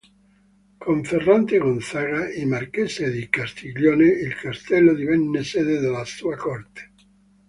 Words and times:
Con 0.83 1.03
Ferrante 1.05 1.59
Gonzaga, 1.59 2.31
I 2.33 2.45
marchese 2.45 3.11
di 3.11 3.29
Castiglione, 3.29 4.05
il 4.07 4.33
castello 4.33 4.95
divenne 4.95 5.43
sede 5.43 5.77
della 5.77 6.03
sua 6.05 6.35
corte. 6.35 6.91